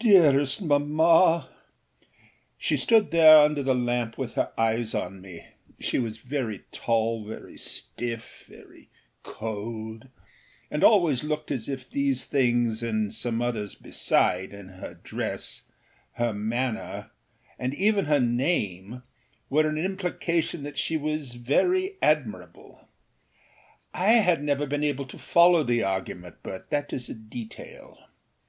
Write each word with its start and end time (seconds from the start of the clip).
âDearest 0.00 0.60
mamma!â 0.60 1.46
She 2.58 2.76
stood 2.76 3.12
there 3.12 3.38
under 3.38 3.62
the 3.62 3.76
lamp 3.76 4.18
with 4.18 4.34
her 4.34 4.50
eyes 4.58 4.92
on 4.92 5.20
me; 5.20 5.50
she 5.78 6.00
was 6.00 6.18
very 6.18 6.64
tall, 6.72 7.24
very 7.24 7.56
stiff, 7.56 8.42
very 8.48 8.90
cold, 9.22 10.08
and 10.68 10.82
always 10.82 11.22
looked 11.22 11.52
as 11.52 11.68
if 11.68 11.88
these 11.88 12.24
things, 12.24 12.82
and 12.82 13.14
some 13.14 13.40
others 13.40 13.76
beside, 13.76 14.52
in 14.52 14.66
her 14.68 14.94
dress, 14.94 15.62
her 16.14 16.32
manner 16.32 17.12
and 17.56 17.72
even 17.72 18.06
her 18.06 18.18
name, 18.18 19.04
were 19.48 19.68
an 19.68 19.78
implication 19.78 20.64
that 20.64 20.76
she 20.76 20.96
was 20.96 21.34
very 21.34 21.98
admirable. 22.02 22.88
I 23.94 24.14
had 24.14 24.42
never 24.42 24.66
been 24.66 24.82
able 24.82 25.06
to 25.06 25.18
follow 25.18 25.62
the 25.62 25.84
argument, 25.84 26.38
but 26.42 26.70
that 26.70 26.92
is 26.92 27.08
a 27.08 27.14
detail. 27.14 27.96